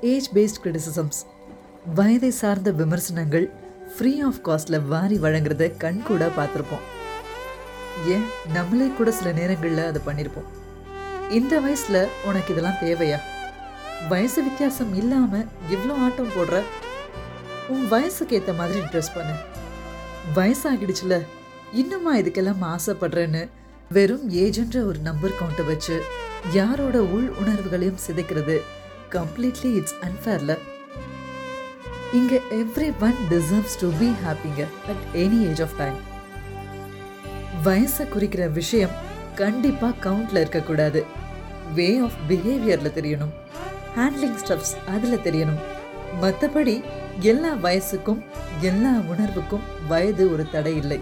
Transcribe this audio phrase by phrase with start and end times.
[0.00, 1.26] Age paste criticisms
[1.94, 3.52] வயதை சார்ந்த விமர்சனங்கள்
[3.96, 6.84] ஃப்ரீ ஆஃப் காஸ்ட்டில் வாரி வழங்குறத கண் கூட பார்த்துருப்போம்.
[8.06, 8.24] ஏன்?
[8.52, 13.18] நம்மளே கூட சில நேரங்களில் அதை பண்ணியிருப்போம் இந்த வயசில் உனக்கு இதெல்லாம் தேவையா?
[14.08, 16.62] வயசு வித்தியாசம் இல்லாமல் இவ்வளோ ஆட்டம் போடுற?
[17.68, 19.34] உன் வயசுக்கு ஏற்ற மாதிரி ட்ரெஸ் பண்ணு.
[20.34, 21.26] வயசாகிடுச்சுல
[21.72, 23.48] இன்னுமா இதுக்கெல்லாம் ஆசைப்படுறேன்னு
[23.90, 26.02] வெறும் ஏஜென்ற ஒரு நம்பர் கவுண்ட்டை வச்சு
[26.52, 28.60] யாரோட உள் உணர்வுகளையும் சிதைக்கிறது
[29.12, 30.58] கம்ப்ளீட்லி இட்ஸ் அன்ஃபேர்ல
[32.12, 36.14] இங்க everyone deserves to be ஹாப்பிங்க at any age of time
[37.64, 38.90] வயசை குறிக்கிற விஷயம்
[39.34, 41.04] கண்டிப்பா கவுண்ட்ல இருக்கக்கூடாது.
[41.74, 43.32] வே ஆஃப் பிஹேவியர்ல தெரியணும்.
[43.96, 45.62] ஹேண்ட்லிங் ஸ்டெப்ஸ் அதில் தெரியணும்.
[46.22, 46.84] மற்றபடி
[47.20, 48.20] எல்லா வயசுக்கும்
[48.60, 51.00] எல்லா உணர்வுக்கும் வயது ஒரு தடை இல்லை.